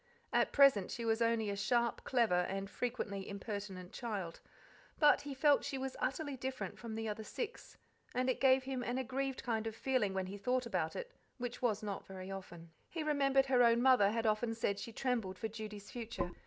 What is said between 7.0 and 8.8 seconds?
other six, and it gave